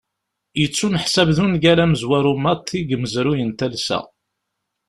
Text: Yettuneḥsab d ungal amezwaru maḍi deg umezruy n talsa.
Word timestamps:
Yettuneḥsab 0.59 1.29
d 1.35 1.37
ungal 1.45 1.79
amezwaru 1.83 2.33
maḍi 2.43 2.79
deg 2.81 2.93
umezruy 2.95 3.41
n 3.43 3.51
talsa. 3.57 3.99